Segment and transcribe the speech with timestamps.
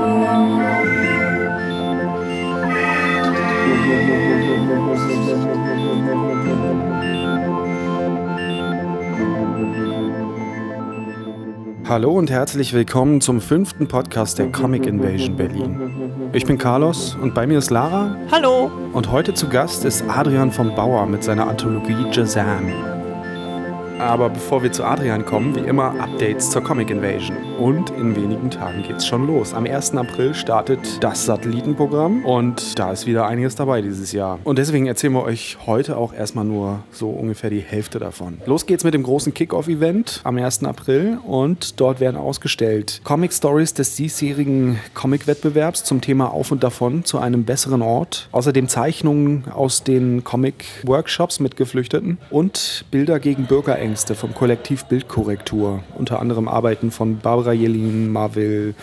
[0.00, 0.97] Oh,
[11.88, 16.30] Hallo und herzlich willkommen zum fünften Podcast der Comic Invasion Berlin.
[16.34, 18.14] Ich bin Carlos und bei mir ist Lara.
[18.30, 18.70] Hallo.
[18.92, 22.97] Und heute zu Gast ist Adrian vom Bauer mit seiner Anthologie Jazam.
[23.98, 27.36] Aber bevor wir zu Adrian kommen, wie immer Updates zur Comic Invasion.
[27.58, 29.52] Und in wenigen Tagen geht's schon los.
[29.54, 29.96] Am 1.
[29.96, 34.38] April startet das Satellitenprogramm und da ist wieder einiges dabei dieses Jahr.
[34.44, 38.38] Und deswegen erzählen wir euch heute auch erstmal nur so ungefähr die Hälfte davon.
[38.46, 40.62] Los geht's mit dem großen Kickoff-Event am 1.
[40.62, 47.04] April und dort werden ausgestellt Comic Stories des diesjährigen Comic-Wettbewerbs zum Thema Auf und Davon
[47.04, 48.28] zu einem besseren Ort.
[48.30, 53.48] Außerdem Zeichnungen aus den Comic-Workshops mit Geflüchteten und Bilder gegen
[53.88, 55.82] Bürgerängste vom Kollektiv Bildkorrektur.
[55.96, 58.74] Unter anderem Arbeiten von Barbara Jelin, Marvel,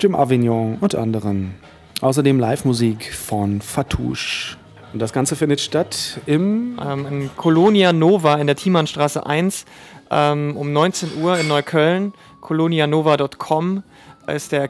[0.00, 1.54] Jim Avignon und anderen.
[2.00, 4.56] Außerdem Live-Musik von Fatouche.
[4.94, 9.66] Und das Ganze findet statt im Ähm, in Colonia Nova in der Thiemannstraße 1
[10.10, 12.14] ähm, um 19 Uhr in Neukölln.
[12.40, 13.82] colonianova.com
[14.28, 14.66] ist der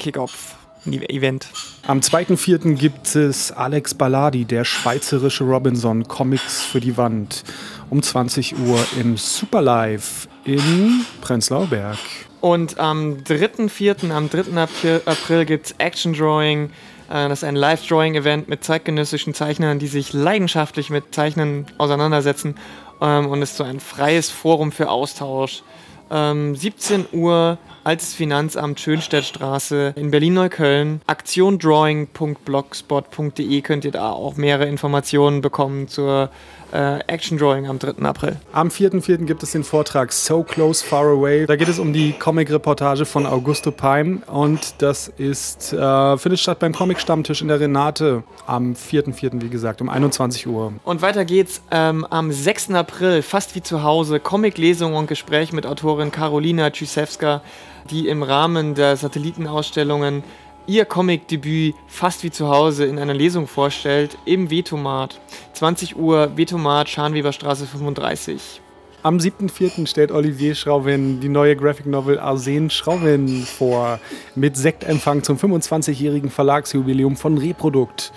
[0.90, 1.46] Kickoff-Event.
[1.86, 2.74] Am 2.4.
[2.74, 7.44] gibt es Alex Balladi, der schweizerische Robinson, Comics für die Wand.
[7.90, 11.98] Um 20 Uhr im Superlive in Prenzlauer Berg.
[12.40, 14.60] Und am 3.4., am 3.
[14.60, 16.66] April, April gibt es Action Drawing.
[17.08, 22.54] Äh, das ist ein Live-Drawing-Event mit zeitgenössischen Zeichnern, die sich leidenschaftlich mit Zeichnen auseinandersetzen.
[23.00, 25.62] Ähm, und ist so ein freies Forum für Austausch.
[26.10, 31.02] Ähm, 17 Uhr, Altes Finanzamt, Schönstädtstraße in Berlin-Neukölln.
[31.06, 36.30] Aktiondrawing.blogspot.de könnt ihr da auch mehrere Informationen bekommen zur
[36.72, 38.04] äh, Action Drawing am 3.
[38.04, 38.36] April.
[38.52, 39.24] Am 4.4.
[39.24, 41.46] gibt es den Vortrag So Close, Far Away.
[41.46, 46.58] Da geht es um die Comic-Reportage von Augusto Peim und das ist, äh, findet statt
[46.58, 50.72] beim Comic-Stammtisch in der Renate am 4.4., wie gesagt, um 21 Uhr.
[50.84, 52.72] Und weiter geht's ähm, am 6.
[52.72, 55.66] April, fast wie zu Hause, Comic-Lesung und Gespräch mit
[55.98, 57.42] Autorin Karolina Tschüssewska,
[57.90, 60.22] die im Rahmen der Satellitenausstellungen
[60.68, 65.20] ihr Comic-Debüt fast wie zu Hause in einer Lesung vorstellt im Vetomat.
[65.54, 68.60] 20 Uhr, Vetomat, Scharnweberstraße 35.
[69.02, 69.88] Am 7.4.
[69.88, 73.98] stellt Olivier Schraubin die neue Graphic Novel Arsen Schraubin vor
[74.36, 78.12] mit Sektempfang zum 25-jährigen Verlagsjubiläum von Reprodukt.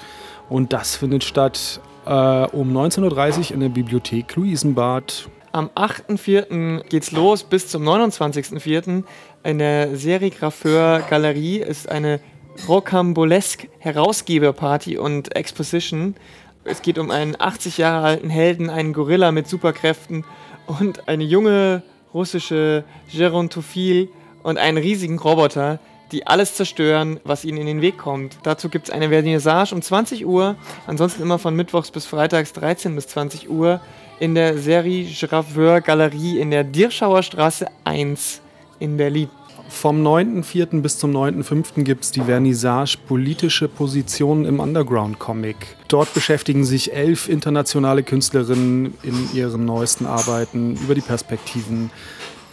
[0.50, 5.30] Und das findet statt äh, um 19.30 Uhr in der Bibliothek Luisenbad.
[5.53, 6.84] Am 8.4.
[6.88, 9.03] geht's los bis zum 29.4.
[9.44, 12.22] in der Serigrapheur Galerie ist eine
[12.69, 16.16] Rocambolesque Herausgeberparty und Exposition.
[16.63, 20.23] Es geht um einen 80 Jahre alten Helden, einen Gorilla mit Superkräften
[20.67, 24.07] und eine junge russische Gerontophil
[24.44, 25.79] und einen riesigen Roboter,
[26.11, 28.38] die alles zerstören, was ihnen in den Weg kommt.
[28.44, 30.55] Dazu gibt es eine Vernissage um 20 Uhr,
[30.88, 33.79] ansonsten immer von Mittwochs bis Freitags 13 bis 20 Uhr
[34.19, 38.41] in der Serie Graveur Galerie in der Dirschauer Straße 1
[38.79, 39.29] in Berlin.
[39.72, 40.81] Vom 9.4.
[40.81, 41.83] bis zum 9.5.
[41.83, 45.55] gibt es die Vernissage Politische Positionen im Underground-Comic.
[45.88, 51.89] Dort beschäftigen sich elf internationale Künstlerinnen in ihren neuesten Arbeiten über die Perspektiven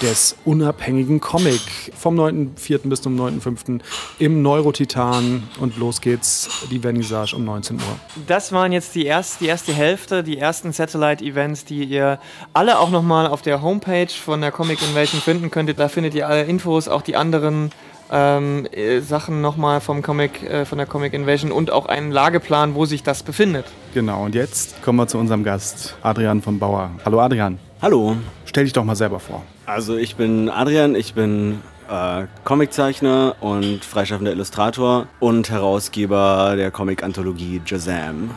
[0.03, 1.61] des unabhängigen Comic.
[1.97, 2.89] Vom 9.4.
[2.89, 3.81] bis zum 9.5.
[4.19, 7.83] im Neurotitan und los geht's, die Vernissage um 19 Uhr.
[8.27, 12.19] Das waren jetzt die, erst, die erste Hälfte, die ersten Satellite-Events, die ihr
[12.53, 15.79] alle auch nochmal auf der Homepage von der Comic Invasion finden könntet.
[15.79, 17.71] Da findet ihr alle Infos, auch die anderen
[18.11, 22.75] ähm, äh, Sachen nochmal vom Comic, äh, von der Comic Invasion und auch einen Lageplan,
[22.75, 23.67] wo sich das befindet.
[23.95, 26.91] Genau, und jetzt kommen wir zu unserem Gast, Adrian von Bauer.
[27.05, 27.68] Hallo Adrian.
[27.81, 28.17] Hallo.
[28.45, 29.45] Stell dich doch mal selber vor.
[29.65, 37.63] Also ich bin Adrian, ich bin äh, Comiczeichner und freischaffender Illustrator und Herausgeber der Comic-Anthologie
[37.65, 38.33] Jazam.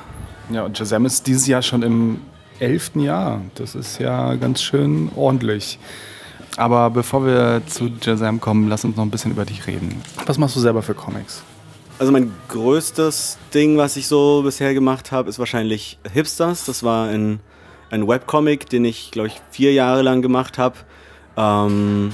[0.51, 2.21] Ja, und Jazam ist dieses Jahr schon im
[2.59, 3.41] elften Jahr.
[3.55, 5.79] Das ist ja ganz schön ordentlich.
[6.57, 10.03] Aber bevor wir zu Jazam kommen, lass uns noch ein bisschen über dich reden.
[10.27, 11.41] Was machst du selber für Comics?
[11.97, 16.65] Also mein größtes Ding, was ich so bisher gemacht habe, ist wahrscheinlich Hipsters.
[16.65, 17.39] Das war ein,
[17.91, 20.75] ein Webcomic, den ich, glaube ich, vier Jahre lang gemacht habe.
[21.37, 22.11] Ähm,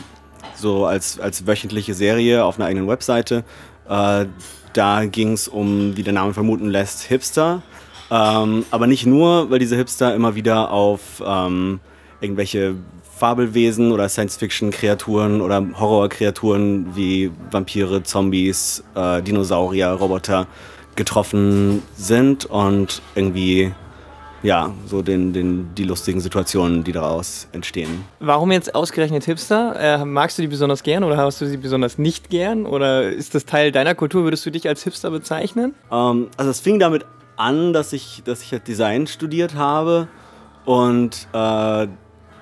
[0.56, 3.44] so als, als wöchentliche Serie auf einer eigenen Webseite.
[3.88, 4.26] Äh,
[4.74, 7.62] da ging es um, wie der Name vermuten lässt, Hipster.
[8.10, 11.80] Ähm, aber nicht nur, weil diese Hipster immer wieder auf ähm,
[12.22, 12.76] irgendwelche
[13.18, 20.48] Fabelwesen oder Science-Fiction-Kreaturen oder Horror-Kreaturen wie Vampire, Zombies, äh, Dinosaurier, Roboter
[20.96, 23.74] getroffen sind und irgendwie
[24.44, 28.06] ja, so den, den, die lustigen Situationen, die daraus entstehen.
[28.20, 29.76] Warum jetzt ausgerechnet Hipster?
[29.80, 32.66] Äh, magst du die besonders gern oder hast du sie besonders nicht gern?
[32.66, 34.24] Oder ist das Teil deiner Kultur?
[34.24, 35.74] Würdest du dich als Hipster bezeichnen?
[35.92, 37.06] Ähm, also es fing damit
[37.36, 40.08] an, dass ich, dass ich halt Design studiert habe
[40.66, 41.88] und äh,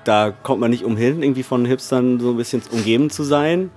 [0.04, 3.70] da kommt man nicht umhin, irgendwie von Hipstern so ein bisschen umgeben zu sein.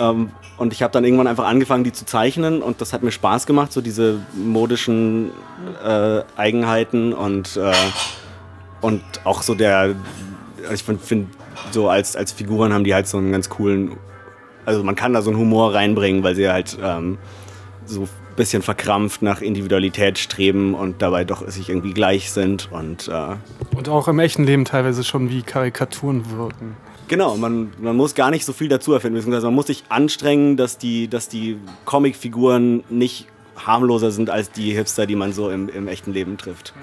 [0.00, 3.12] Ähm, und ich habe dann irgendwann einfach angefangen, die zu zeichnen und das hat mir
[3.12, 5.30] Spaß gemacht, so diese modischen
[5.84, 7.72] äh, Eigenheiten und, äh,
[8.80, 9.94] und auch so der,
[10.72, 11.28] ich finde,
[11.70, 13.96] so als, als Figuren haben die halt so einen ganz coolen,
[14.64, 17.18] also man kann da so einen Humor reinbringen, weil sie halt ähm,
[17.86, 18.08] so
[18.38, 23.36] bisschen verkrampft nach Individualität streben und dabei doch sich irgendwie gleich sind und äh
[23.76, 26.76] und auch im echten Leben teilweise schon wie Karikaturen wirken.
[27.08, 30.56] Genau, man, man muss gar nicht so viel dazu erfinden, beziehungsweise man muss sich anstrengen,
[30.56, 33.26] dass die, dass die Comicfiguren nicht
[33.56, 36.74] harmloser sind als die Hipster, die man so im, im echten Leben trifft.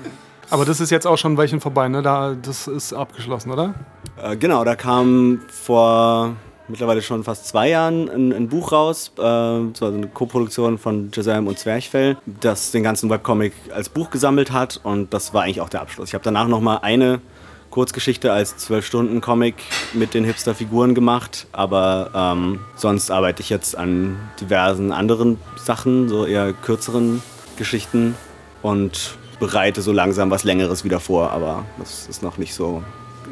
[0.50, 2.02] Aber das ist jetzt auch schon ein Weilchen vorbei, ne?
[2.02, 3.74] Da, das ist abgeschlossen, oder?
[4.22, 6.36] Äh, genau, da kam vor
[6.68, 11.42] mittlerweile schon fast zwei Jahren ein, ein Buch raus, äh, so eine Koproduktion von Giselle
[11.42, 15.70] und Zwerchfell, das den ganzen Webcomic als Buch gesammelt hat und das war eigentlich auch
[15.70, 16.10] der Abschluss.
[16.10, 17.22] Ich habe danach nochmal eine
[17.70, 19.56] Kurzgeschichte als 12-Stunden-Comic
[19.94, 26.26] mit den Hipster-Figuren gemacht, aber ähm, sonst arbeite ich jetzt an diversen anderen Sachen, so
[26.26, 27.22] eher kürzeren
[27.58, 28.16] Geschichten
[28.62, 32.82] und bereite so langsam was Längeres wieder vor, aber das ist noch nicht so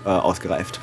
[0.05, 0.81] äh, ausgereift.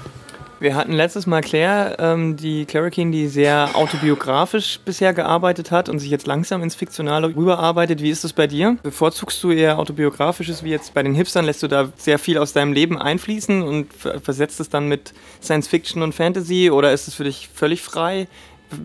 [0.60, 5.88] Wir hatten letztes Mal Claire, ähm, die Clara King, die sehr autobiografisch bisher gearbeitet hat
[5.88, 8.02] und sich jetzt langsam ins Fiktionale rüberarbeitet.
[8.02, 8.76] Wie ist das bei dir?
[8.82, 11.46] Bevorzugst du eher autobiografisches wie jetzt bei den Hipstern?
[11.46, 15.66] Lässt du da sehr viel aus deinem Leben einfließen und versetzt es dann mit Science
[15.66, 18.28] Fiction und Fantasy oder ist es für dich völlig frei?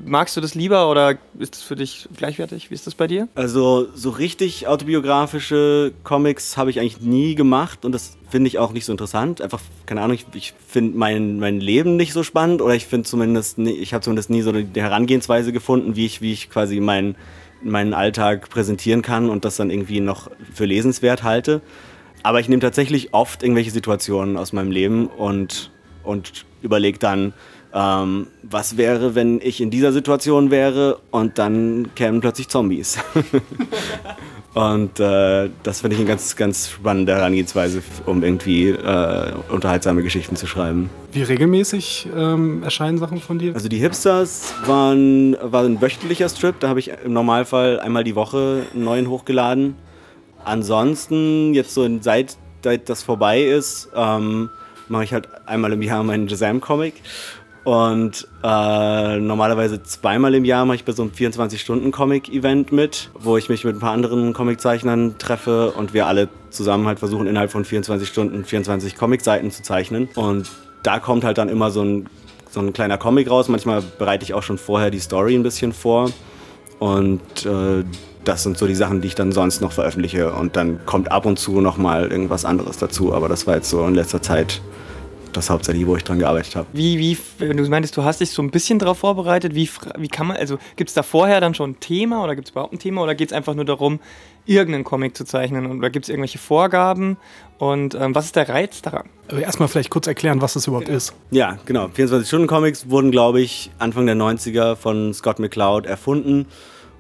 [0.05, 2.69] Magst du das lieber oder ist das für dich gleichwertig?
[2.69, 3.27] Wie ist das bei dir?
[3.35, 8.73] Also so richtig autobiografische Comics habe ich eigentlich nie gemacht und das finde ich auch
[8.73, 9.41] nicht so interessant.
[9.41, 13.07] Einfach, keine Ahnung, ich, ich finde mein, mein Leben nicht so spannend oder ich finde
[13.07, 17.15] zumindest, ich habe zumindest nie so eine Herangehensweise gefunden, wie ich, wie ich quasi mein,
[17.63, 21.61] meinen Alltag präsentieren kann und das dann irgendwie noch für lesenswert halte.
[22.23, 25.71] Aber ich nehme tatsächlich oft irgendwelche Situationen aus meinem Leben und,
[26.03, 27.33] und überlege dann,
[27.75, 32.97] ähm, was wäre, wenn ich in dieser Situation wäre und dann kämen plötzlich Zombies.
[34.53, 40.37] und äh, das finde ich eine ganz, ganz spannende Herangehensweise, um irgendwie äh, unterhaltsame Geschichten
[40.37, 40.89] zu schreiben.
[41.11, 43.53] Wie regelmäßig ähm, erscheinen Sachen von dir?
[43.53, 48.15] Also die Hipsters waren, war ein wöchentlicher Strip, da habe ich im Normalfall einmal die
[48.15, 49.75] Woche einen neuen hochgeladen.
[50.45, 54.49] Ansonsten, jetzt so seit, seit das vorbei ist, ähm,
[54.87, 56.93] mache ich halt einmal im Jahr meinen Jazam-Comic
[57.65, 63.49] und äh, normalerweise zweimal im Jahr mache ich bei so einem 24-Stunden-Comic-Event mit, wo ich
[63.49, 67.65] mich mit ein paar anderen Comiczeichnern treffe und wir alle zusammen halt versuchen, innerhalb von
[67.65, 70.09] 24 Stunden 24 Comicseiten zu zeichnen.
[70.13, 70.47] Und
[70.83, 72.05] da kommt halt dann immer so ein,
[72.51, 73.47] so ein kleiner Comic raus.
[73.47, 76.11] Manchmal bereite ich auch schon vorher die Story ein bisschen vor.
[76.77, 77.83] Und äh,
[78.25, 80.31] das sind so die Sachen, die ich dann sonst noch veröffentliche.
[80.33, 83.11] Und dann kommt ab und zu nochmal irgendwas anderes dazu.
[83.11, 84.61] Aber das war jetzt so in letzter Zeit
[85.35, 86.67] das hauptsächlich, wo ich dran gearbeitet habe.
[86.73, 90.07] Wie, wie, wenn du meintest, du hast dich so ein bisschen darauf vorbereitet, wie, wie
[90.07, 92.73] kann man, also gibt es da vorher dann schon ein Thema oder gibt es überhaupt
[92.73, 93.99] ein Thema oder geht es einfach nur darum,
[94.45, 97.17] irgendeinen Comic zu zeichnen oder gibt es irgendwelche Vorgaben
[97.57, 99.09] und ähm, was ist der Reiz daran?
[99.27, 100.97] Also erstmal vielleicht kurz erklären, was das überhaupt genau.
[100.97, 101.13] ist.
[101.31, 101.87] Ja, genau.
[101.87, 106.45] 24-Stunden-Comics wurden, glaube ich, Anfang der 90er von Scott McCloud erfunden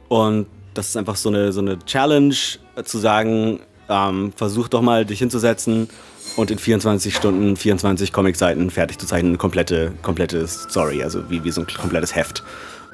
[0.07, 2.35] und das ist einfach so eine, so eine Challenge,
[2.75, 5.89] äh, zu sagen, ähm, versuch doch mal dich hinzusetzen
[6.35, 11.43] und in 24 Stunden 24 Comicseiten fertig zu zeichnen, eine komplette, komplette Story, also wie,
[11.43, 12.43] wie so ein komplettes Heft.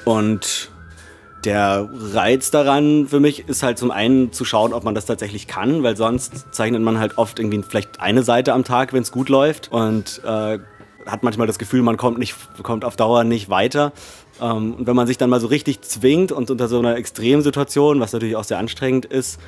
[0.06, 0.70] Und
[1.44, 5.48] der Reiz daran für mich ist halt zum einen zu schauen, ob man das tatsächlich
[5.48, 9.12] kann, weil sonst zeichnet man halt oft irgendwie vielleicht eine Seite am Tag, wenn es
[9.12, 10.60] gut läuft und äh,
[11.08, 13.92] hat manchmal das Gefühl, man kommt, nicht, kommt auf Dauer nicht weiter.
[14.40, 18.00] Ähm, und wenn man sich dann mal so richtig zwingt und unter so einer Extremsituation,
[18.00, 19.40] was natürlich auch sehr anstrengend ist,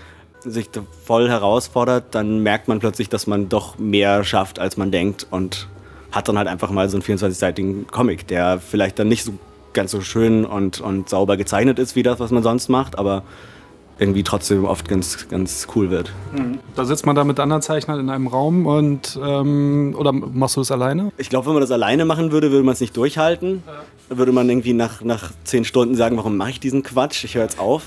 [0.43, 0.69] sich
[1.05, 5.67] voll herausfordert, dann merkt man plötzlich, dass man doch mehr schafft, als man denkt und
[6.11, 9.33] hat dann halt einfach mal so einen 24-seitigen Comic, der vielleicht dann nicht so
[9.73, 13.23] ganz so schön und, und sauber gezeichnet ist wie das, was man sonst macht, aber
[13.99, 16.11] irgendwie trotzdem oft ganz, ganz cool wird.
[16.35, 16.59] Mhm.
[16.75, 20.61] Da sitzt man da mit anderen Zeichnern in einem Raum und ähm, oder machst du
[20.61, 21.11] das alleine?
[21.17, 23.63] Ich glaube, wenn man das alleine machen würde, würde man es nicht durchhalten.
[23.65, 24.17] Ja.
[24.17, 27.23] Würde man irgendwie nach, nach zehn Stunden sagen, warum mache ich diesen Quatsch?
[27.23, 27.83] Ich höre jetzt auf.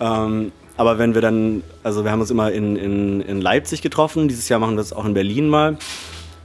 [0.00, 4.28] Ähm, aber wenn wir dann, also wir haben uns immer in, in, in Leipzig getroffen,
[4.28, 5.76] dieses Jahr machen wir das auch in Berlin mal.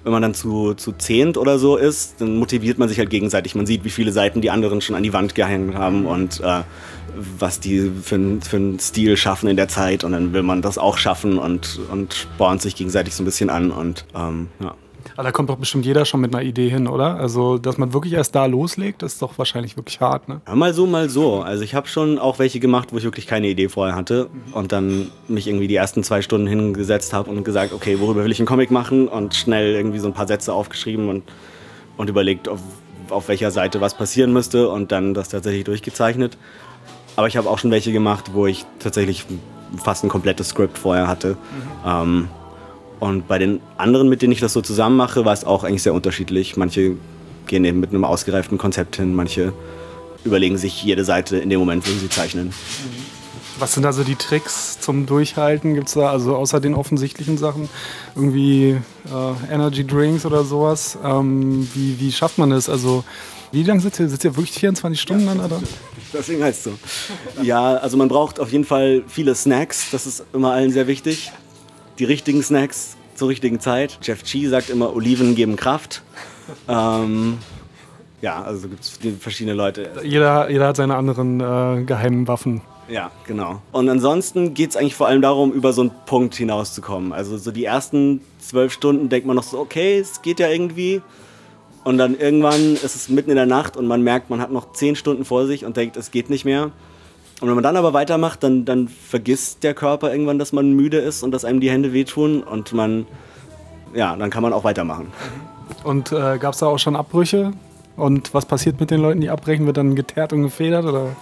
[0.04, 3.56] wenn man dann zu, zu zehnt oder so ist, dann motiviert man sich halt gegenseitig.
[3.56, 6.64] Man sieht, wie viele Seiten die anderen schon an die Wand gehängt haben und äh,
[7.40, 10.04] was die für, für einen Stil schaffen in der Zeit.
[10.04, 13.50] Und dann will man das auch schaffen und, und spornt sich gegenseitig so ein bisschen
[13.50, 13.72] an.
[13.72, 14.76] Und ähm, ja.
[15.16, 17.16] Aber da kommt doch bestimmt jeder schon mit einer Idee hin, oder?
[17.16, 20.42] Also, dass man wirklich erst da loslegt, ist doch wahrscheinlich wirklich hart, ne?
[20.46, 21.42] Ja, mal so, mal so.
[21.42, 24.72] Also ich habe schon auch welche gemacht, wo ich wirklich keine Idee vorher hatte und
[24.72, 28.40] dann mich irgendwie die ersten zwei Stunden hingesetzt habe und gesagt, okay, worüber will ich
[28.40, 31.24] einen Comic machen und schnell irgendwie so ein paar Sätze aufgeschrieben und,
[31.96, 32.60] und überlegt, auf,
[33.10, 36.38] auf welcher Seite was passieren müsste und dann das tatsächlich durchgezeichnet.
[37.16, 39.26] Aber ich habe auch schon welche gemacht, wo ich tatsächlich
[39.82, 41.38] fast ein komplettes Skript vorher hatte.
[41.86, 42.28] Ähm,
[43.00, 45.84] und bei den anderen, mit denen ich das so zusammen mache, war es auch eigentlich
[45.84, 46.58] sehr unterschiedlich.
[46.58, 46.96] Manche
[47.48, 49.54] gehen eben mit einem ausgereiften Konzept hin, manche
[50.24, 52.52] überlegen sich jede Seite in dem Moment, wo sie zeichnen.
[53.60, 55.76] Was sind also die Tricks zum Durchhalten?
[55.76, 57.70] Gibt es da also außer den offensichtlichen Sachen
[58.16, 60.98] irgendwie äh, Energy Drinks oder sowas?
[61.04, 62.68] Ähm, wie, wie schafft man das?
[62.68, 63.06] Also
[63.52, 64.10] wie lange sitzt ihr?
[64.10, 65.40] Sitzt ihr wirklich 24 Stunden an?
[65.40, 65.62] Oder?
[66.12, 67.44] Deswegen heißt es so.
[67.44, 69.90] Ja, also man braucht auf jeden Fall viele Snacks.
[69.92, 71.32] Das ist immer allen sehr wichtig.
[72.00, 74.00] Die richtigen Snacks zur richtigen Zeit.
[74.02, 76.04] Jeff Chi sagt immer, Oliven geben Kraft.
[76.68, 77.38] Ähm,
[78.22, 79.90] ja, also gibt es verschiedene Leute.
[80.04, 82.62] Jeder, jeder hat seine anderen äh, geheimen Waffen.
[82.88, 83.62] Ja, genau.
[83.72, 87.14] Und ansonsten geht es eigentlich vor allem darum, über so einen Punkt hinauszukommen.
[87.14, 91.02] Also so die ersten zwölf Stunden denkt man noch so, okay, es geht ja irgendwie.
[91.84, 94.74] Und dann irgendwann ist es mitten in der Nacht und man merkt, man hat noch
[94.74, 96.72] zehn Stunden vor sich und denkt, es geht nicht mehr.
[97.42, 100.98] Und wenn man dann aber weitermacht, dann, dann vergisst der Körper irgendwann, dass man müde
[100.98, 103.06] ist und dass einem die Hände wehtun und man,
[103.94, 105.12] ja, dann kann man auch weitermachen.
[105.84, 107.52] Und äh, gab es da auch schon Abbrüche?
[107.98, 109.66] Und was passiert mit den Leuten, die abbrechen?
[109.66, 110.86] Wird dann geteert und gefedert?
[110.86, 111.10] Oder?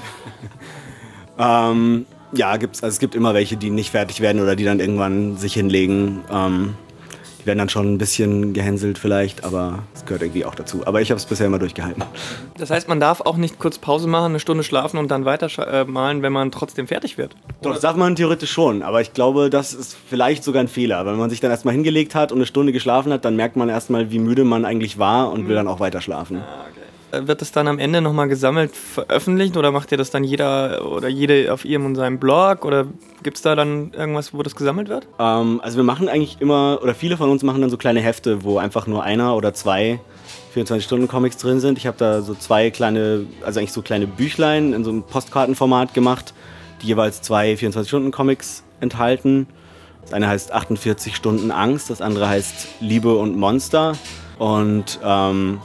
[1.36, 4.79] Ähm, ja, gibt's, also es gibt immer welche, die nicht fertig werden oder die dann
[4.79, 6.22] irgendwann sich hinlegen.
[6.32, 6.75] Ähm,
[7.44, 10.88] die werden dann schon ein bisschen gehänselt vielleicht, aber es gehört irgendwie auch dazu.
[10.88, 12.02] Aber ich habe es bisher immer durchgehalten.
[12.58, 15.50] Das heißt, man darf auch nicht kurz Pause machen, eine Stunde schlafen und dann weiter
[15.68, 17.36] äh, malen, wenn man trotzdem fertig wird.
[17.62, 21.06] Doch, das darf man theoretisch schon, aber ich glaube, das ist vielleicht sogar ein Fehler.
[21.06, 23.68] Wenn man sich dann erstmal hingelegt hat und eine Stunde geschlafen hat, dann merkt man
[23.68, 26.38] erstmal, wie müde man eigentlich war und will dann auch weiter schlafen.
[26.38, 26.74] Äh,
[27.22, 31.08] Wird das dann am Ende nochmal gesammelt veröffentlicht oder macht ihr das dann jeder oder
[31.08, 32.88] jede auf ihrem und seinem Blog oder
[33.22, 35.08] gibt es da dann irgendwas, wo das gesammelt wird?
[35.20, 38.43] Ähm, also wir machen eigentlich immer, oder viele von uns machen dann so kleine Hefte,
[38.43, 40.00] wo einfach nur einer oder zwei
[40.55, 41.77] 24-Stunden-Comics drin sind.
[41.77, 45.93] Ich habe da so zwei kleine, also eigentlich so kleine Büchlein in so einem Postkartenformat
[45.93, 46.34] gemacht,
[46.82, 49.48] die jeweils zwei 24-Stunden-Comics enthalten.
[50.01, 53.93] Das eine heißt 48 Stunden Angst, das andere heißt Liebe und Monster.
[54.38, 55.60] Und ähm,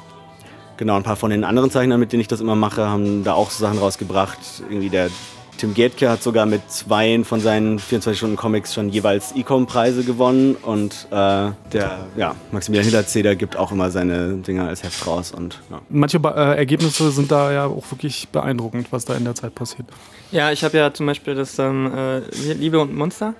[0.78, 3.34] genau, ein paar von den anderen Zeichnern, mit denen ich das immer mache, haben da
[3.34, 4.38] auch so Sachen rausgebracht.
[4.70, 5.10] Irgendwie der
[5.58, 11.50] Tim Gätke hat sogar mit zwei von seinen 24-Stunden-Comics schon jeweils Ecom-Preise gewonnen und äh,
[11.72, 15.32] der ja, Maximilian Hillerzeder gibt auch immer seine Dinger als Heft raus.
[15.32, 15.80] Und, ja.
[15.88, 19.88] Manche äh, Ergebnisse sind da ja auch wirklich beeindruckend, was da in der Zeit passiert.
[20.30, 22.20] Ja, ich habe ja zum Beispiel das ähm, äh,
[22.54, 23.34] Liebe und Monster.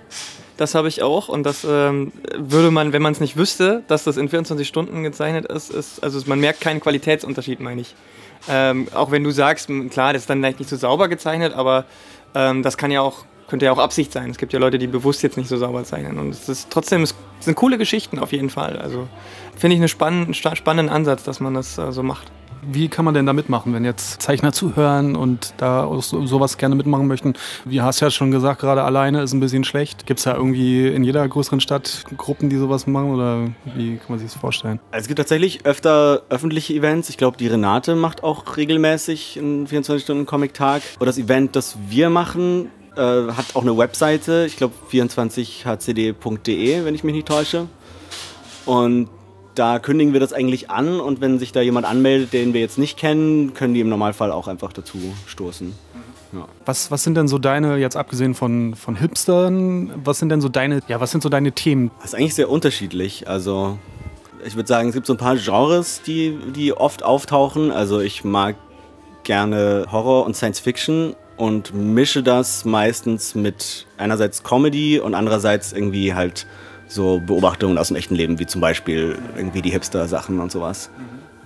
[0.59, 4.03] Das habe ich auch und das ähm, würde man, wenn man es nicht wüsste, dass
[4.03, 7.95] das in 24 Stunden gezeichnet ist, ist also man merkt keinen Qualitätsunterschied, meine ich.
[8.49, 11.85] Ähm, auch wenn du sagst, klar, das ist dann vielleicht nicht so sauber gezeichnet, aber
[12.35, 14.29] ähm, das kann ja auch, könnte ja auch Absicht sein.
[14.31, 17.03] Es gibt ja Leute, die bewusst jetzt nicht so sauber zeichnen und es ist trotzdem,
[17.03, 18.77] es sind coole Geschichten auf jeden Fall.
[18.79, 19.07] Also
[19.55, 22.27] finde ich einen spannenden, sta- spannenden Ansatz, dass man das äh, so macht.
[22.61, 27.07] Wie kann man denn da mitmachen, wenn jetzt Zeichner zuhören und da sowas gerne mitmachen
[27.07, 27.33] möchten?
[27.65, 30.05] Wie hast du ja schon gesagt, gerade alleine ist ein bisschen schlecht.
[30.05, 34.07] Gibt es da irgendwie in jeder größeren Stadt Gruppen, die sowas machen oder wie kann
[34.09, 34.79] man sich das vorstellen?
[34.91, 37.09] Es gibt tatsächlich öfter öffentliche Events.
[37.09, 40.81] Ich glaube, die Renate macht auch regelmäßig einen 24-Stunden-Comic-Tag.
[40.99, 44.45] Und das Event, das wir machen, äh, hat auch eine Webseite.
[44.47, 47.67] Ich glaube, 24hcd.de, wenn ich mich nicht täusche.
[48.65, 49.09] Und
[49.59, 50.99] da kündigen wir das eigentlich an.
[50.99, 54.31] Und wenn sich da jemand anmeldet, den wir jetzt nicht kennen, können die im Normalfall
[54.31, 54.97] auch einfach dazu
[55.27, 55.73] stoßen.
[56.65, 60.47] Was, was sind denn so deine, jetzt abgesehen von, von Hipstern, was sind denn so
[60.47, 61.91] deine, ja, was sind so deine Themen?
[61.97, 63.27] Das ist eigentlich sehr unterschiedlich.
[63.27, 63.79] Also
[64.45, 67.71] ich würde sagen, es gibt so ein paar Genres, die, die oft auftauchen.
[67.71, 68.55] Also ich mag
[69.23, 76.13] gerne Horror und Science Fiction und mische das meistens mit einerseits Comedy und andererseits irgendwie
[76.13, 76.45] halt
[76.89, 80.89] so Beobachtungen aus dem echten Leben, wie zum Beispiel irgendwie die Hipster-Sachen und sowas.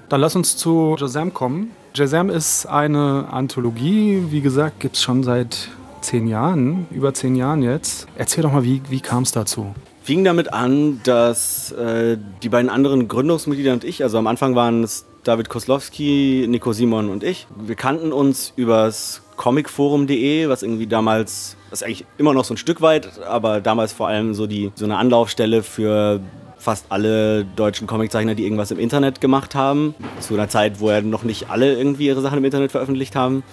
[0.09, 1.71] Dann lass uns zu Jazam kommen.
[1.93, 5.69] Jazam ist eine Anthologie, wie gesagt, gibt es schon seit
[6.01, 8.07] zehn Jahren, über zehn Jahren jetzt.
[8.15, 9.75] Erzähl doch mal, wie, wie kam es dazu?
[10.03, 14.83] Fing damit an, dass äh, die beiden anderen Gründungsmitglieder und ich, also am Anfang waren
[14.83, 17.47] es David Koslowski, Nico Simon und ich.
[17.55, 22.81] Wir kannten uns übers comicforum.de, was irgendwie damals, was eigentlich immer noch so ein Stück
[22.81, 26.19] weit, aber damals vor allem so die so eine Anlaufstelle für
[26.57, 29.95] fast alle deutschen Comiczeichner, die irgendwas im Internet gemacht haben.
[30.19, 33.43] Zu einer Zeit, wo ja noch nicht alle irgendwie ihre Sachen im Internet veröffentlicht haben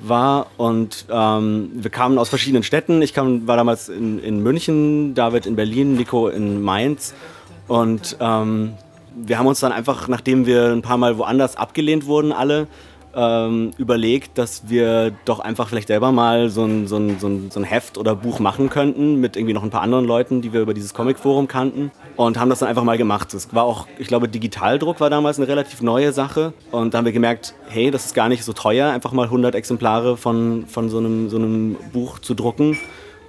[0.00, 3.02] war und ähm, wir kamen aus verschiedenen Städten.
[3.02, 7.14] Ich kam, war damals in, in München, David in Berlin, Nico in Mainz
[7.66, 8.74] und ähm,
[9.14, 12.68] wir haben uns dann einfach, nachdem wir ein paar Mal woanders abgelehnt wurden, alle,
[13.14, 17.50] ähm, überlegt, dass wir doch einfach vielleicht selber mal so ein, so, ein, so, ein,
[17.50, 20.52] so ein Heft oder Buch machen könnten mit irgendwie noch ein paar anderen Leuten, die
[20.52, 23.32] wir über dieses Comicforum kannten und haben das dann einfach mal gemacht.
[23.34, 27.04] Es war auch, ich glaube, Digitaldruck war damals eine relativ neue Sache und da haben
[27.04, 30.88] wir gemerkt, hey, das ist gar nicht so teuer, einfach mal 100 Exemplare von, von
[30.88, 32.78] so, einem, so einem Buch zu drucken.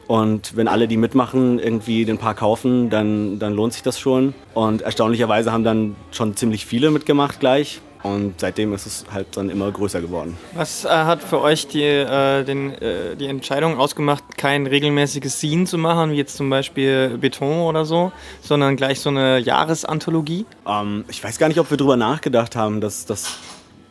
[0.10, 4.34] Und wenn alle, die mitmachen, irgendwie den paar kaufen, dann, dann lohnt sich das schon.
[4.56, 7.80] Und erstaunlicherweise haben dann schon ziemlich viele mitgemacht gleich.
[8.02, 10.36] Und seitdem ist es halt dann immer größer geworden.
[10.56, 15.66] Was äh, hat für euch die, äh, den, äh, die Entscheidung ausgemacht, kein regelmäßiges Scene
[15.66, 18.12] zu machen, wie jetzt zum Beispiel Beton oder so,
[18.42, 20.48] sondern gleich so eine Jahresanthologie?
[20.66, 23.38] Ähm, ich weiß gar nicht, ob wir darüber nachgedacht haben, dass das.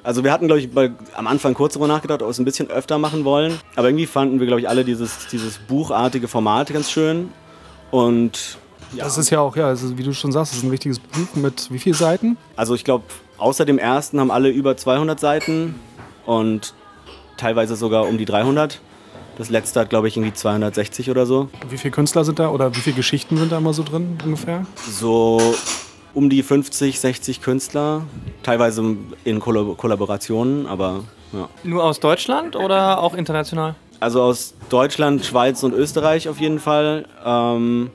[0.03, 2.45] Also wir hatten, glaube ich, bei, am Anfang kurz darüber nachgedacht, ob wir es ein
[2.45, 3.59] bisschen öfter machen wollen.
[3.77, 7.31] Aber irgendwie fanden wir, glaube ich, alle dieses, dieses buchartige Format ganz schön.
[7.91, 8.59] Und
[8.95, 9.05] ja.
[9.05, 11.35] Das ist ja auch, ja, also wie du schon sagst, das ist ein richtiges Buch
[11.35, 12.39] mit wie vielen Seiten?
[12.57, 13.05] Also ich glaube,
[13.37, 15.75] außer dem ersten haben alle über 200 Seiten
[16.25, 16.75] und
[17.37, 18.81] teilweise sogar um die 300.
[19.37, 21.49] Das letzte hat, glaube ich, irgendwie 260 oder so.
[21.69, 24.67] Wie viele Künstler sind da oder wie viele Geschichten sind da immer so drin ungefähr?
[24.91, 25.55] So
[26.19, 28.03] um die 50, 60 Künstler,
[28.43, 31.49] teilweise in Kollaborationen, aber ja.
[31.63, 33.77] Nur aus Deutschland oder auch international?
[34.01, 37.07] Also aus Deutschland, Schweiz und Österreich auf jeden Fall.
[37.25, 37.91] Ähm,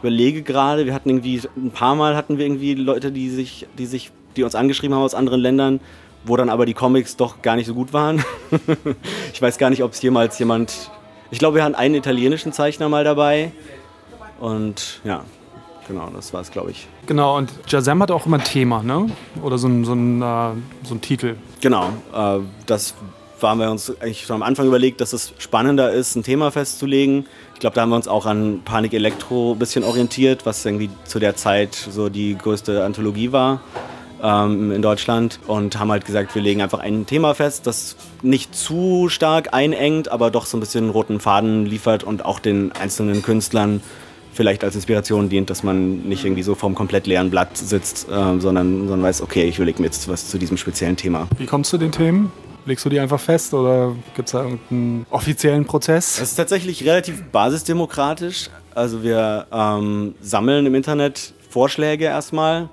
[0.00, 3.86] überlege gerade, wir hatten irgendwie ein paar Mal hatten wir irgendwie Leute, die sich, die
[3.86, 5.78] sich, die uns angeschrieben haben aus anderen Ländern,
[6.24, 8.24] wo dann aber die Comics doch gar nicht so gut waren.
[9.32, 10.90] ich weiß gar nicht, ob es jemals jemand.
[11.30, 13.52] Ich glaube, wir hatten einen italienischen Zeichner mal dabei.
[14.40, 15.22] Und ja,
[15.86, 16.86] genau, das war es, glaube ich.
[17.06, 19.06] Genau, und Jazam hat auch immer ein Thema, ne?
[19.42, 20.50] Oder so ein, so ein, äh,
[20.84, 21.36] so ein Titel.
[21.60, 22.94] Genau, äh, das
[23.40, 27.26] waren wir uns eigentlich schon am Anfang überlegt, dass es spannender ist, ein Thema festzulegen.
[27.52, 30.90] Ich glaube, da haben wir uns auch an Panik Elektro ein bisschen orientiert, was irgendwie
[31.04, 33.60] zu der Zeit so die größte Anthologie war
[34.22, 38.54] ähm, in Deutschland und haben halt gesagt, wir legen einfach ein Thema fest, das nicht
[38.54, 43.22] zu stark einengt, aber doch so ein bisschen roten Faden liefert und auch den einzelnen
[43.22, 43.82] Künstlern
[44.34, 48.12] vielleicht als Inspiration dient, dass man nicht irgendwie so vorm komplett leeren Blatt sitzt, äh,
[48.12, 51.28] sondern, sondern weiß, okay, ich überlege mir jetzt was zu diesem speziellen Thema.
[51.38, 52.32] Wie kommst du den Themen?
[52.66, 56.16] Legst du die einfach fest oder gibt es da irgendeinen offiziellen Prozess?
[56.16, 58.48] Es ist tatsächlich relativ basisdemokratisch.
[58.74, 62.70] Also wir ähm, sammeln im Internet Vorschläge erstmal,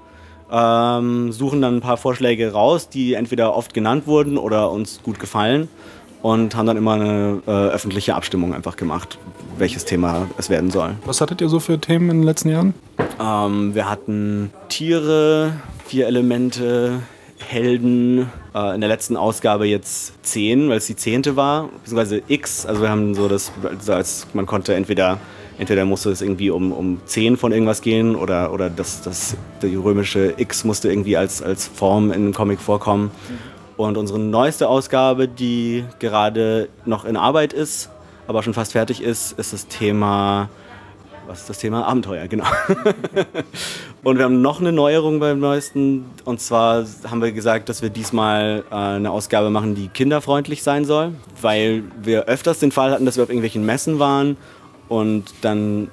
[0.51, 5.19] ähm, suchen dann ein paar Vorschläge raus, die entweder oft genannt wurden oder uns gut
[5.19, 5.67] gefallen
[6.21, 9.17] und haben dann immer eine äh, öffentliche Abstimmung einfach gemacht,
[9.61, 10.95] welches Thema es werden soll.
[11.05, 12.73] Was hattet ihr so für Themen in den letzten Jahren?
[13.21, 15.53] Ähm, wir hatten Tiere,
[15.85, 16.99] vier Elemente,
[17.47, 18.29] Helden.
[18.53, 22.65] Äh, in der letzten Ausgabe jetzt 10, weil es die zehnte war, beziehungsweise X.
[22.65, 23.51] Also wir haben so das,
[23.87, 25.19] also man konnte entweder,
[25.57, 29.75] entweder musste es irgendwie um, um 10 von irgendwas gehen oder, oder das, das, die
[29.75, 33.11] römische X musste irgendwie als, als Form in einem Comic vorkommen.
[33.77, 37.89] Und unsere neueste Ausgabe, die gerade noch in Arbeit ist,
[38.31, 40.49] aber schon fast fertig ist, ist das Thema
[41.31, 41.85] was ist das Thema?
[41.85, 42.43] Abenteuer, genau.
[44.03, 46.05] und wir haben noch eine Neuerung beim neuesten.
[46.25, 50.83] Und zwar haben wir gesagt, dass wir diesmal äh, eine Ausgabe machen, die kinderfreundlich sein
[50.83, 51.13] soll.
[51.41, 54.35] Weil wir öfters den Fall hatten, dass wir auf irgendwelchen Messen waren
[54.89, 55.89] und dann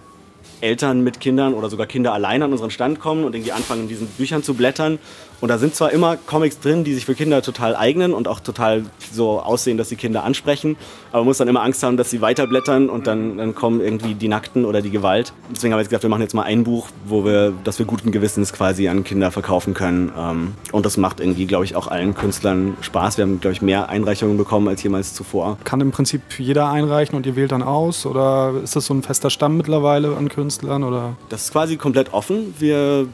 [0.60, 3.88] Eltern mit Kindern oder sogar Kinder allein an unseren Stand kommen und irgendwie anfangen, in
[3.88, 4.98] diesen Büchern zu blättern
[5.40, 8.40] und da sind zwar immer Comics drin, die sich für Kinder total eignen und auch
[8.40, 10.76] total so aussehen, dass sie Kinder ansprechen,
[11.10, 14.14] aber man muss dann immer Angst haben, dass sie weiterblättern und dann, dann kommen irgendwie
[14.14, 15.32] die Nackten oder die Gewalt.
[15.50, 17.86] Deswegen haben wir jetzt gesagt, wir machen jetzt mal ein Buch, wo wir, das wir
[17.86, 20.12] guten Gewissens quasi an Kinder verkaufen können.
[20.16, 23.16] Ähm, und das macht irgendwie, glaube ich, auch allen Künstlern Spaß.
[23.16, 25.58] Wir haben, glaube ich, mehr Einreichungen bekommen als jemals zuvor.
[25.64, 28.06] Kann im Prinzip jeder einreichen und ihr wählt dann aus?
[28.06, 30.84] Oder ist das so ein fester Stamm mittlerweile an Künstlern?
[30.84, 31.16] Oder?
[31.28, 32.54] Das ist quasi komplett offen.
[32.58, 33.08] Wir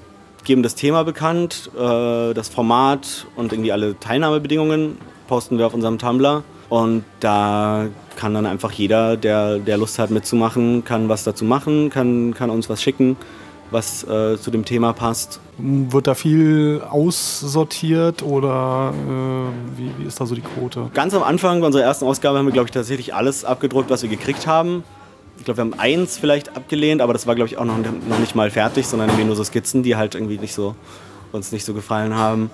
[0.44, 5.98] geben das Thema bekannt, äh, das Format und irgendwie alle Teilnahmebedingungen posten wir auf unserem
[5.98, 6.42] Tumblr.
[6.68, 11.90] Und da kann dann einfach jeder, der, der Lust hat mitzumachen, kann was dazu machen,
[11.90, 13.16] kann, kann uns was schicken,
[13.70, 15.40] was äh, zu dem Thema passt.
[15.58, 20.90] Wird da viel aussortiert oder äh, wie, wie ist da so die Quote?
[20.94, 24.02] Ganz am Anfang bei unserer ersten Ausgabe haben wir, glaube ich, tatsächlich alles abgedruckt, was
[24.02, 24.84] wir gekriegt haben
[25.38, 28.18] ich glaube, wir haben eins vielleicht abgelehnt, aber das war, glaube ich, auch noch, noch
[28.18, 30.74] nicht mal fertig, sondern irgendwie nur so Skizzen, die halt irgendwie nicht so,
[31.32, 32.50] uns nicht so gefallen haben.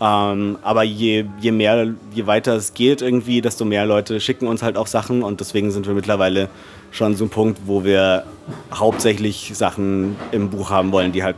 [0.00, 4.62] Ähm, aber je, je mehr, je weiter es geht irgendwie, desto mehr Leute schicken uns
[4.62, 6.48] halt auch Sachen und deswegen sind wir mittlerweile
[6.90, 8.24] schon so ein Punkt, wo wir
[8.72, 11.36] hauptsächlich Sachen im Buch haben wollen, die halt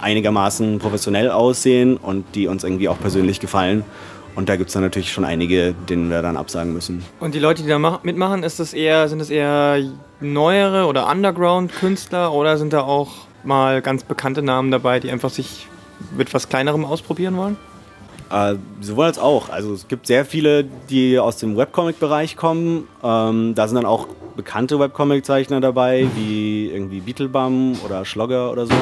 [0.00, 3.84] einigermaßen professionell aussehen und die uns irgendwie auch persönlich gefallen.
[4.38, 7.04] Und da gibt es dann natürlich schon einige, denen wir dann absagen müssen.
[7.18, 9.82] Und die Leute, die da mitmachen, ist das eher, sind das eher
[10.20, 13.08] neuere oder Underground-Künstler oder sind da auch
[13.42, 15.66] mal ganz bekannte Namen dabei, die einfach sich
[16.16, 17.56] mit was Kleinerem ausprobieren wollen?
[18.30, 19.48] Äh, sowohl als auch.
[19.48, 22.86] Also es gibt sehr viele, die aus dem Webcomic-Bereich kommen.
[23.02, 28.74] Ähm, da sind dann auch bekannte Webcomic-Zeichner dabei, wie irgendwie Beetlebum oder Schlogger oder so.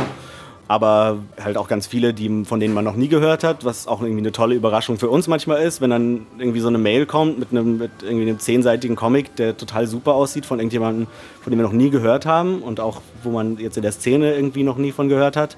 [0.69, 4.03] Aber halt auch ganz viele, die, von denen man noch nie gehört hat, was auch
[4.03, 7.39] irgendwie eine tolle Überraschung für uns manchmal ist, wenn dann irgendwie so eine Mail kommt
[7.39, 11.07] mit einem, mit irgendwie einem zehnseitigen Comic, der total super aussieht, von irgendjemandem,
[11.41, 14.35] von dem wir noch nie gehört haben und auch wo man jetzt in der Szene
[14.35, 15.57] irgendwie noch nie von gehört hat.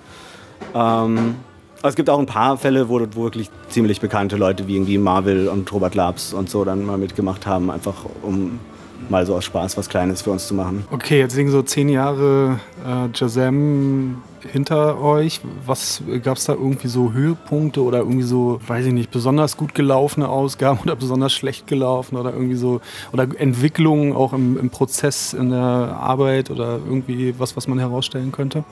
[0.75, 1.37] Ähm,
[1.83, 5.49] es gibt auch ein paar Fälle, wo, wo wirklich ziemlich bekannte Leute wie irgendwie Marvel
[5.49, 8.59] und Robert Labs und so dann mal mitgemacht haben, einfach um
[9.09, 10.85] mal so aus Spaß was Kleines für uns zu machen.
[10.91, 15.41] Okay, jetzt liegen so zehn Jahre äh, Jazam hinter euch.
[15.67, 19.75] Was gab es da irgendwie so Höhepunkte oder irgendwie so, weiß ich nicht, besonders gut
[19.75, 22.81] gelaufene Ausgaben oder besonders schlecht gelaufen oder irgendwie so
[23.13, 28.33] oder Entwicklungen auch im, im Prozess in der Arbeit oder irgendwie was, was man herausstellen
[28.33, 28.65] könnte?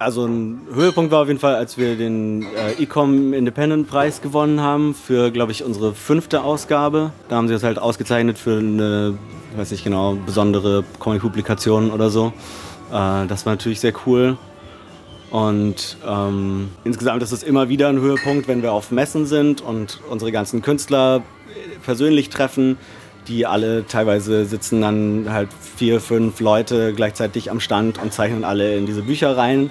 [0.00, 4.60] Also ein Höhepunkt war auf jeden Fall, als wir den äh, Ecom Independent Preis gewonnen
[4.60, 7.10] haben für, glaube ich, unsere fünfte Ausgabe.
[7.28, 9.18] Da haben sie das halt ausgezeichnet für eine,
[9.52, 12.32] ich weiß nicht genau, besondere Comic-Publikation oder so.
[12.90, 14.36] Äh, das war natürlich sehr cool.
[15.30, 20.00] Und ähm, insgesamt ist es immer wieder ein Höhepunkt, wenn wir auf Messen sind und
[20.08, 21.22] unsere ganzen Künstler
[21.84, 22.78] persönlich treffen
[23.28, 28.76] die alle teilweise sitzen dann halt vier, fünf Leute gleichzeitig am Stand und zeichnen alle
[28.76, 29.70] in diese Bücher rein.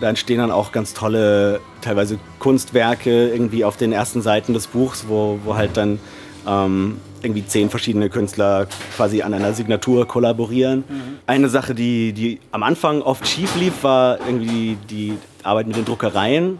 [0.00, 5.04] Da entstehen dann auch ganz tolle, teilweise Kunstwerke irgendwie auf den ersten Seiten des Buchs,
[5.06, 5.98] wo, wo halt dann
[6.48, 10.84] ähm, irgendwie zehn verschiedene Künstler quasi an einer Signatur kollaborieren.
[10.88, 11.18] Mhm.
[11.26, 15.84] Eine Sache, die, die am Anfang oft schief lief, war irgendwie die Arbeit mit den
[15.84, 16.58] Druckereien,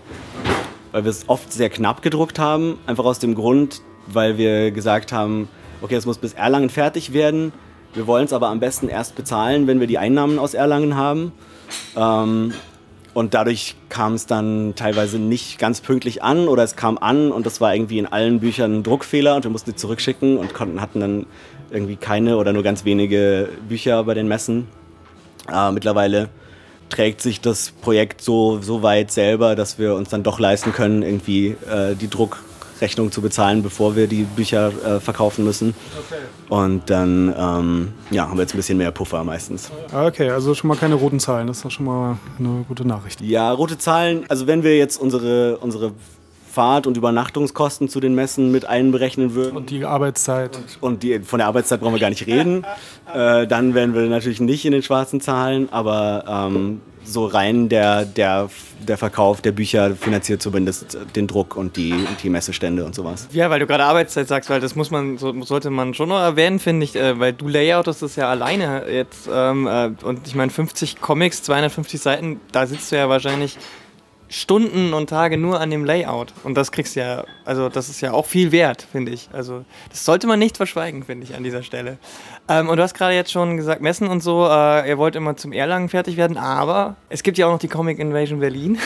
[0.93, 5.13] weil wir es oft sehr knapp gedruckt haben, einfach aus dem Grund, weil wir gesagt
[5.13, 5.49] haben,
[5.83, 7.53] okay, es muss bis Erlangen fertig werden.
[7.95, 11.33] Wir wollen es aber am besten erst bezahlen, wenn wir die Einnahmen aus Erlangen haben.
[11.97, 12.53] Ähm,
[13.15, 17.47] und dadurch kam es dann teilweise nicht ganz pünktlich an oder es kam an und
[17.47, 20.81] das war irgendwie in allen Büchern ein Druckfehler und wir mussten die zurückschicken und konnten,
[20.81, 21.27] hatten dann
[21.71, 24.67] irgendwie keine oder nur ganz wenige Bücher bei den Messen.
[25.51, 26.29] Äh, mittlerweile
[26.91, 31.03] trägt sich das Projekt so, so weit selber, dass wir uns dann doch leisten können,
[31.03, 32.43] irgendwie äh, die Druck
[32.81, 35.75] Rechnung zu bezahlen, bevor wir die Bücher äh, verkaufen müssen.
[36.07, 36.23] Okay.
[36.49, 39.71] Und dann ähm, ja, haben wir jetzt ein bisschen mehr Puffer meistens.
[39.93, 43.21] Okay, also schon mal keine roten Zahlen, das ist doch schon mal eine gute Nachricht.
[43.21, 45.93] Ja, rote Zahlen, also wenn wir jetzt unsere, unsere
[46.55, 49.57] Fahrt- und Übernachtungskosten zu den Messen mit einberechnen würden.
[49.57, 50.57] Und die Arbeitszeit.
[50.57, 52.65] Und, und die, von der Arbeitszeit brauchen wir gar nicht reden.
[53.13, 58.05] äh, dann wären wir natürlich nicht in den schwarzen Zahlen, aber ähm, so rein der,
[58.05, 58.51] der,
[58.87, 63.29] der Verkauf der Bücher finanziert zumindest den Druck und die, die Messestände und sowas.
[63.33, 66.21] Ja, weil du gerade Arbeitszeit sagst, weil das muss man, so, sollte man schon noch
[66.21, 70.35] erwähnen, finde ich, äh, weil du layoutest das ja alleine jetzt ähm, äh, und ich
[70.35, 73.59] meine 50 Comics, 250 Seiten, da sitzt du ja wahrscheinlich
[74.29, 76.33] Stunden und Tage nur an dem Layout.
[76.43, 79.29] Und das kriegst du ja, also das ist ja auch viel wert, finde ich.
[79.33, 81.99] Also das sollte man nicht verschweigen, finde ich, an dieser Stelle.
[82.49, 85.37] Ähm, und du hast gerade jetzt schon gesagt, Messen und so, äh, ihr wollt immer
[85.37, 88.79] zum Erlangen fertig werden, aber es gibt ja auch noch die Comic Invasion Berlin.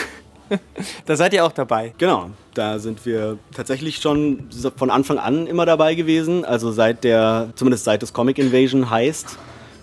[1.05, 1.93] da seid ihr auch dabei.
[1.97, 6.45] Genau, da sind wir tatsächlich schon von Anfang an immer dabei gewesen.
[6.45, 9.37] Also seit der, zumindest seit das Comic Invasion heißt,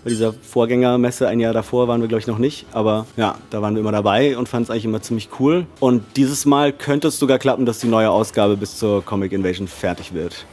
[0.07, 2.65] bei dieser Vorgängermesse ein Jahr davor waren wir, glaube ich, noch nicht.
[2.71, 5.65] Aber ja, da waren wir immer dabei und fanden es eigentlich immer ziemlich cool.
[5.81, 9.67] Und dieses Mal könnte es sogar klappen, dass die neue Ausgabe bis zur Comic Invasion
[9.67, 10.45] fertig wird.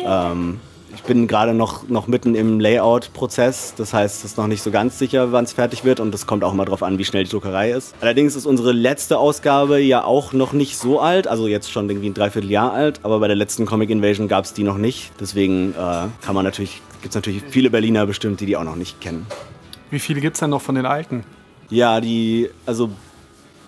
[0.00, 0.60] Ähm,
[0.94, 3.74] ich bin gerade noch, noch mitten im Layout-Prozess.
[3.76, 6.00] Das heißt, es ist noch nicht so ganz sicher, wann es fertig wird.
[6.00, 7.94] Und das kommt auch mal darauf an, wie schnell die Druckerei ist.
[8.00, 11.28] Allerdings ist unsere letzte Ausgabe ja auch noch nicht so alt.
[11.28, 13.00] Also jetzt schon irgendwie ein Dreivierteljahr alt.
[13.02, 15.12] Aber bei der letzten Comic Invasion gab es die noch nicht.
[15.20, 15.74] Deswegen äh,
[16.22, 19.26] kann man natürlich gibt es natürlich viele Berliner bestimmt, die die auch noch nicht kennen.
[19.90, 21.24] Wie viele gibt es denn noch von den alten?
[21.68, 22.90] Ja, die, also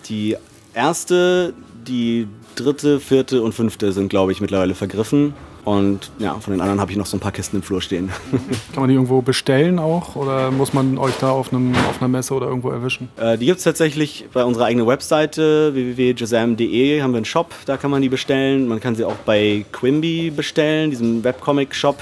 [0.09, 0.37] die
[0.73, 1.53] erste,
[1.87, 5.33] die dritte, vierte und fünfte sind, glaube ich, mittlerweile vergriffen.
[5.65, 8.11] Und ja, von den anderen habe ich noch so ein paar Kisten im Flur stehen.
[8.73, 10.15] Kann man die irgendwo bestellen auch?
[10.15, 13.09] Oder muss man euch da auf, einem, auf einer Messe oder irgendwo erwischen?
[13.17, 17.77] Äh, die gibt es tatsächlich bei unserer eigenen Webseite www.jazam.de haben wir einen Shop, da
[17.77, 18.67] kann man die bestellen.
[18.67, 21.97] Man kann sie auch bei Quimby bestellen, diesem Webcomic-Shop.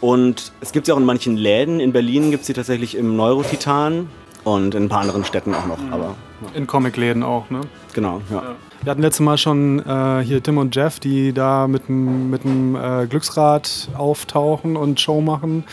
[0.00, 1.80] Und es gibt sie auch in manchen Läden.
[1.80, 4.08] In Berlin gibt es sie tatsächlich im Neurotitan.
[4.44, 6.14] Und in ein paar anderen Städten auch noch, aber
[6.54, 7.60] In Comicläden auch, ne?
[7.92, 8.54] genau, ja.
[8.82, 13.06] Wir hatten letztes Mal schon äh, hier Tim und Jeff, die da mit dem, äh,
[13.06, 15.64] Glücksrad auftauchen und Show machen.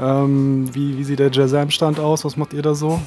[0.00, 2.24] Ähm, wie, wie sieht der Jazam-Stand aus?
[2.24, 3.00] Was macht ihr da so?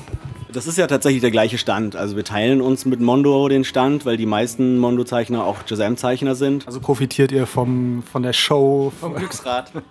[0.57, 1.95] Das ist ja tatsächlich der gleiche Stand.
[1.95, 6.65] Also wir teilen uns mit Mondo den Stand, weil die meisten Mondo-Zeichner auch Jazam-Zeichner sind.
[6.65, 8.91] Also profitiert ihr vom, von der Show?
[8.99, 9.71] Vom Glücksrad.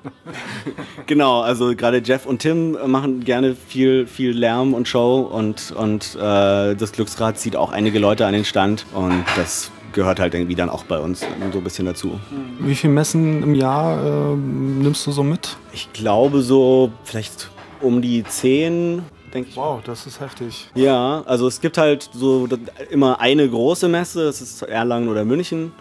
[1.07, 6.17] Genau, also gerade Jeff und Tim machen gerne viel, viel Lärm und Show und, und
[6.17, 10.57] äh, das Glücksrad zieht auch einige Leute an den Stand und das gehört halt irgendwie
[10.57, 12.19] dann auch bei uns so ein bisschen dazu.
[12.59, 15.57] Wie viele Messen im Jahr ähm, nimmst du so mit?
[15.73, 17.51] Ich glaube so vielleicht
[17.81, 19.03] um die zehn,
[19.37, 19.57] denke ich.
[19.57, 20.69] Wow, das ist heftig.
[20.75, 22.49] Ja, also es gibt halt so
[22.91, 25.73] immer eine große Messe, das ist Erlangen oder München.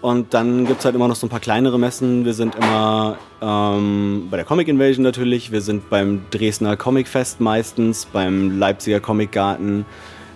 [0.00, 2.24] Und dann gibt es halt immer noch so ein paar kleinere Messen.
[2.24, 7.40] Wir sind immer ähm, bei der Comic Invasion natürlich, wir sind beim Dresdner Comic Fest
[7.40, 9.84] meistens, beim Leipziger Comic Garten,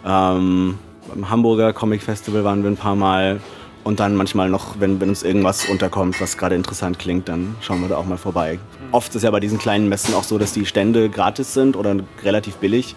[0.05, 3.41] ähm, beim Hamburger Comic Festival waren wir ein paar Mal.
[3.85, 7.81] Und dann manchmal noch, wenn, wenn uns irgendwas unterkommt, was gerade interessant klingt, dann schauen
[7.81, 8.59] wir da auch mal vorbei.
[8.93, 11.97] Oft ist ja bei diesen kleinen Messen auch so, dass die Stände gratis sind oder
[12.23, 12.95] relativ billig.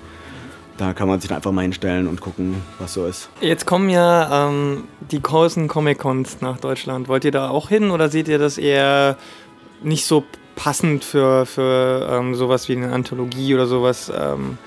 [0.78, 3.30] Da kann man sich dann einfach mal hinstellen und gucken, was so ist.
[3.40, 7.08] Jetzt kommen ja ähm, die großen Comic-Cons nach Deutschland.
[7.08, 9.18] Wollt ihr da auch hin oder seht ihr das eher
[9.82, 10.24] nicht so
[10.56, 14.12] passend für, für ähm, sowas wie eine Anthologie oder sowas?
[14.16, 14.58] Ähm,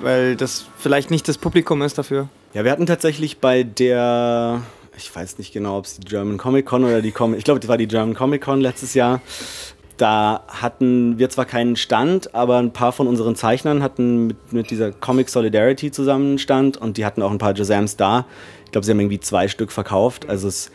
[0.00, 2.28] weil das vielleicht nicht das Publikum ist dafür?
[2.54, 4.62] Ja, wir hatten tatsächlich bei der,
[5.00, 7.60] ich weiß nicht genau, ob es die German Comic Con oder die Comic, ich glaube,
[7.60, 9.20] das war die German Comic Con letztes Jahr.
[9.96, 14.70] Da hatten wir zwar keinen Stand, aber ein paar von unseren Zeichnern hatten mit, mit
[14.70, 18.24] dieser Comic Solidarity zusammen einen Stand und die hatten auch ein paar Jazams da.
[18.64, 20.28] Ich glaube, sie haben irgendwie zwei Stück verkauft.
[20.28, 20.70] Also es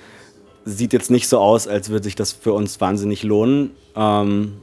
[0.66, 3.72] sieht jetzt nicht so aus, als würde sich das für uns wahnsinnig lohnen.
[3.96, 4.58] Ähm,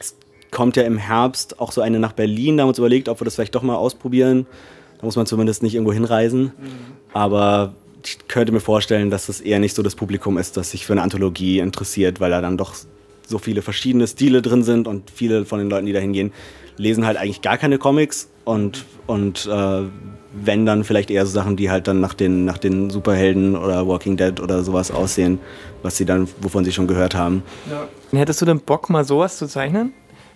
[0.00, 0.16] es
[0.50, 2.56] kommt ja im Herbst auch so eine nach Berlin.
[2.56, 4.46] Da haben wir uns überlegt, ob wir das vielleicht doch mal ausprobieren.
[4.98, 6.52] Da muss man zumindest nicht irgendwo hinreisen.
[7.12, 10.86] Aber ich könnte mir vorstellen, dass das eher nicht so das Publikum ist, das sich
[10.86, 12.74] für eine Anthologie interessiert, weil da dann doch
[13.26, 16.32] so viele verschiedene Stile drin sind und viele von den Leuten, die da hingehen,
[16.76, 19.82] lesen halt eigentlich gar keine Comics und, und äh,
[20.34, 23.86] wenn dann vielleicht eher so Sachen, die halt dann nach den, nach den Superhelden oder
[23.86, 25.38] Walking Dead oder sowas aussehen,
[25.82, 27.42] was sie dann, wovon sie schon gehört haben.
[28.10, 29.92] Hättest du denn Bock, mal sowas zu zeichnen?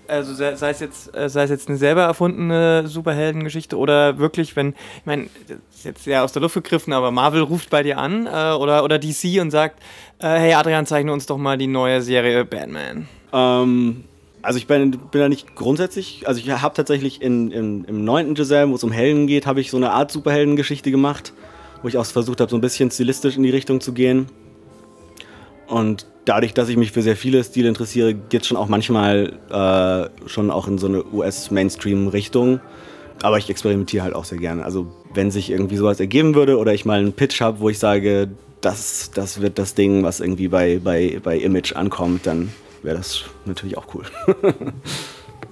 [0.09, 4.57] Also sei sei es jetzt, äh, sei es jetzt eine selber erfundene Superheldengeschichte oder wirklich,
[4.57, 7.83] wenn, ich meine, das ist jetzt sehr aus der Luft gegriffen, aber Marvel ruft bei
[7.83, 9.81] dir an äh, oder, oder DC und sagt,
[10.19, 13.09] äh, hey Adrian, zeichne uns doch mal die neue Serie Batman.
[13.33, 14.05] Ähm,
[14.43, 18.35] also ich bin, bin da nicht grundsätzlich, also ich habe tatsächlich in, in, im neunten
[18.35, 21.33] Giselle, wo es um Helden geht, habe ich so eine Art Superheldengeschichte gemacht,
[21.83, 24.29] wo ich auch versucht habe, so ein bisschen stilistisch in die Richtung zu gehen.
[25.67, 29.33] Und dadurch, dass ich mich für sehr viele Stile interessiere, geht es schon auch manchmal
[29.51, 32.61] äh, schon auch in so eine US-Mainstream-Richtung.
[33.23, 34.65] Aber ich experimentiere halt auch sehr gerne.
[34.65, 37.79] Also wenn sich irgendwie sowas ergeben würde oder ich mal einen Pitch habe, wo ich
[37.79, 38.29] sage,
[38.61, 43.25] das, das wird das Ding, was irgendwie bei, bei, bei Image ankommt, dann wäre das
[43.47, 44.05] natürlich auch cool.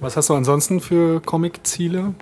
[0.01, 2.13] Was hast du ansonsten für Comic-Ziele?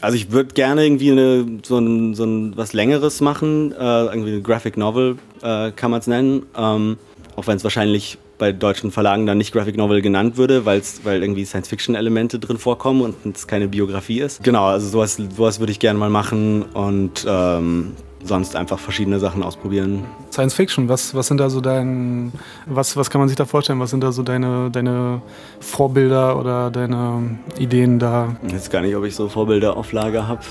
[0.00, 4.32] Also ich würde gerne irgendwie eine, so, ein, so ein was Längeres machen, äh, irgendwie
[4.32, 6.96] eine Graphic Novel äh, kann man es nennen, ähm,
[7.40, 11.22] auch wenn es wahrscheinlich bei deutschen Verlagen dann nicht Graphic Novel genannt würde, weil's, weil
[11.22, 14.44] irgendwie Science-Fiction-Elemente drin vorkommen und es keine Biografie ist.
[14.44, 19.42] Genau, also sowas, sowas würde ich gerne mal machen und ähm, sonst einfach verschiedene Sachen
[19.42, 20.04] ausprobieren.
[20.30, 22.32] Science Fiction, was, was sind da so dein,
[22.66, 23.80] was, was kann man sich da vorstellen?
[23.80, 25.22] Was sind da so deine, deine
[25.60, 28.36] Vorbilder oder deine Ideen da?
[28.46, 30.42] Ich weiß gar nicht, ob ich so Vorbilder auf Lager habe.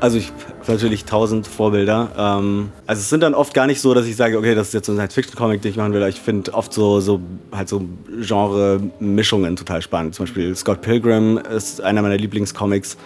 [0.00, 0.32] Also ich
[0.62, 2.08] habe natürlich tausend Vorbilder.
[2.16, 4.74] Ähm, also es sind dann oft gar nicht so, dass ich sage, okay, das ist
[4.74, 6.02] jetzt so ein Science-Fiction-Comic, den ich machen will.
[6.08, 7.20] Ich finde oft so, so
[7.52, 7.84] halt so
[8.20, 10.14] Genre-Mischungen total spannend.
[10.14, 12.96] Zum Beispiel Scott Pilgrim ist einer meiner Lieblingscomics.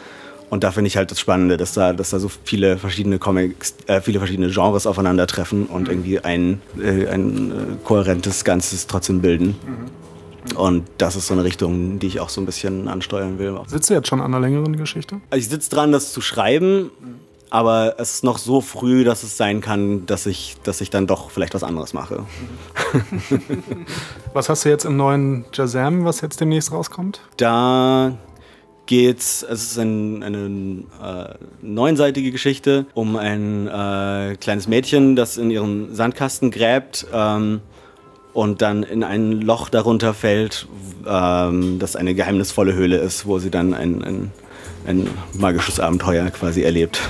[0.50, 3.74] Und da finde ich halt das Spannende, dass da, dass da so viele verschiedene Comics,
[3.86, 9.56] äh, viele verschiedene Genres aufeinandertreffen und irgendwie ein, äh, ein äh, kohärentes Ganzes trotzdem bilden.
[10.56, 13.58] Und das ist so eine Richtung, die ich auch so ein bisschen ansteuern will.
[13.66, 15.20] Sitzt du jetzt schon an einer längeren Geschichte?
[15.30, 16.90] Also ich sitze dran, das zu schreiben,
[17.50, 21.06] aber es ist noch so früh, dass es sein kann, dass ich, dass ich dann
[21.06, 22.24] doch vielleicht was anderes mache.
[24.32, 27.20] Was hast du jetzt im neuen Jazam, was jetzt demnächst rauskommt?
[27.36, 28.18] Da
[28.86, 35.52] geht's, es ist ein, eine äh, neunseitige Geschichte um ein äh, kleines Mädchen, das in
[35.52, 37.60] ihrem Sandkasten gräbt ähm,
[38.34, 40.66] und dann in ein Loch darunter fällt,
[41.06, 44.32] ähm, das eine geheimnisvolle Höhle ist, wo sie dann ein, ein,
[44.86, 47.00] ein magisches Abenteuer quasi erlebt.